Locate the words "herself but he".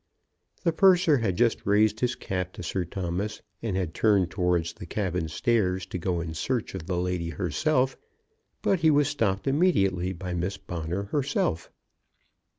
7.29-8.89